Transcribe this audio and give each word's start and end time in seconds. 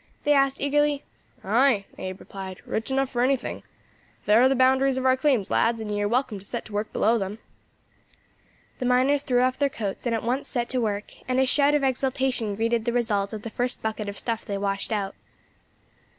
they 0.23 0.33
asked 0.33 0.59
eagerly. 0.59 1.03
"Ay," 1.43 1.85
Abe 1.99 2.19
replied, 2.21 2.59
"rich 2.65 2.89
enough 2.89 3.11
for 3.11 3.21
anything. 3.21 3.61
There 4.25 4.41
are 4.41 4.49
the 4.49 4.55
boundaries 4.55 4.97
of 4.97 5.05
our 5.05 5.15
claims, 5.15 5.51
lads, 5.51 5.79
and 5.79 5.91
ye 5.91 6.01
are 6.01 6.07
welcome 6.07 6.39
to 6.39 6.45
set 6.45 6.65
to 6.65 6.73
work 6.73 6.91
below 6.91 7.19
them." 7.19 7.37
The 8.79 8.85
miners 8.87 9.21
threw 9.21 9.41
off 9.41 9.59
their 9.59 9.69
coats, 9.69 10.07
and 10.07 10.15
at 10.15 10.23
once 10.23 10.47
set 10.47 10.69
to 10.69 10.81
work, 10.81 11.13
and 11.27 11.39
a 11.39 11.45
shout 11.45 11.75
of 11.75 11.83
exultation 11.83 12.55
greeted 12.55 12.85
the 12.85 12.93
result 12.93 13.31
of 13.31 13.43
the 13.43 13.51
first 13.51 13.83
bucket 13.83 14.09
of 14.09 14.17
stuff 14.17 14.43
they 14.43 14.57
washed 14.57 14.91
out. 14.91 15.13